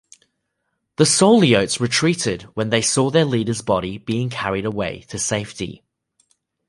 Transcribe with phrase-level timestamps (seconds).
[0.95, 5.83] The Souliotes retreated when they saw their leader's body being carried away to safety.